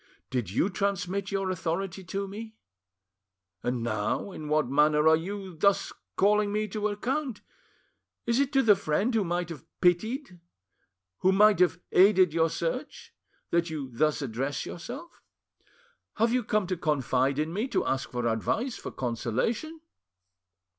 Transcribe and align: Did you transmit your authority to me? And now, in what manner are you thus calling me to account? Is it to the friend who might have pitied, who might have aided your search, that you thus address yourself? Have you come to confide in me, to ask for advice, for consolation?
Did 0.31 0.49
you 0.49 0.67
transmit 0.71 1.29
your 1.29 1.51
authority 1.51 2.03
to 2.05 2.27
me? 2.27 2.55
And 3.61 3.83
now, 3.83 4.31
in 4.31 4.47
what 4.49 4.67
manner 4.67 5.07
are 5.07 5.15
you 5.15 5.55
thus 5.55 5.93
calling 6.15 6.51
me 6.51 6.67
to 6.69 6.87
account? 6.87 7.41
Is 8.25 8.39
it 8.39 8.51
to 8.53 8.63
the 8.63 8.75
friend 8.75 9.13
who 9.13 9.23
might 9.23 9.49
have 9.49 9.63
pitied, 9.79 10.39
who 11.19 11.31
might 11.31 11.59
have 11.59 11.79
aided 11.91 12.33
your 12.33 12.49
search, 12.49 13.13
that 13.51 13.69
you 13.69 13.91
thus 13.93 14.23
address 14.23 14.65
yourself? 14.65 15.21
Have 16.15 16.33
you 16.33 16.43
come 16.43 16.65
to 16.65 16.77
confide 16.77 17.37
in 17.37 17.53
me, 17.53 17.67
to 17.67 17.85
ask 17.85 18.09
for 18.09 18.25
advice, 18.25 18.77
for 18.77 18.89
consolation? 18.89 19.81